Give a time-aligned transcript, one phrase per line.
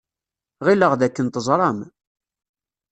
[0.65, 1.79] Ɣileɣ dakken teẓram.